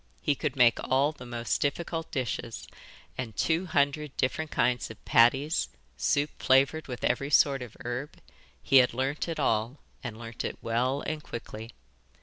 [0.19, 2.67] He could make all the most difficult dishes,
[3.19, 8.17] and two hundred different kinds of patties, soup flavoured with every sort of herb
[8.63, 11.69] he had learnt it all, and learnt it well and quickly.